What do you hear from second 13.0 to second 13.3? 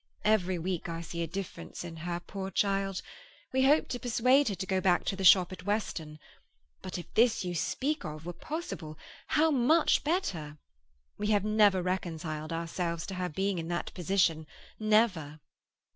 to her